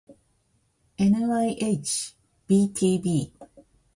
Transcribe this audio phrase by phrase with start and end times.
[1.03, 3.17] ｎｙｈｂｔｂ